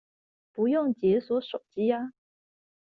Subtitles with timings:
[0.51, 2.13] 不用解鎖手機啊